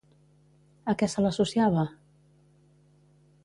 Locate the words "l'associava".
1.25-1.83